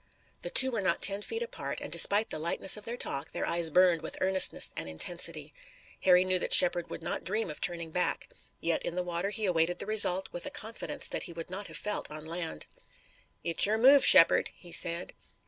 The 0.41 0.49
two 0.49 0.71
were 0.71 0.81
not 0.81 1.03
ten 1.03 1.21
feet 1.21 1.43
apart, 1.43 1.79
and, 1.79 1.91
despite 1.91 2.31
the 2.31 2.39
lightness 2.39 2.75
of 2.75 2.85
their 2.85 2.97
talk, 2.97 3.29
their 3.33 3.45
eyes 3.45 3.69
burned 3.69 4.01
with 4.01 4.15
eagerness 4.15 4.73
and 4.75 4.89
intensity. 4.89 5.53
Harry 6.01 6.25
knew 6.25 6.39
that 6.39 6.55
Shepard 6.55 6.89
would 6.89 7.03
not 7.03 7.23
dream 7.23 7.51
of 7.51 7.61
turning 7.61 7.91
back. 7.91 8.27
Yet 8.59 8.81
in 8.81 8.95
the 8.95 9.03
water 9.03 9.29
he 9.29 9.45
awaited 9.45 9.77
the 9.77 9.85
result 9.85 10.27
with 10.31 10.47
a 10.47 10.49
confidence 10.49 11.05
that 11.09 11.21
he 11.29 11.33
would 11.33 11.51
not 11.51 11.67
have 11.67 11.77
felt 11.77 12.09
on 12.09 12.25
land. 12.25 12.65
"It's 13.43 13.67
your 13.67 13.77
move, 13.77 14.01
Mr. 14.01 14.05
Shepard," 14.07 14.49
he 14.55 14.71
said. 14.71 15.13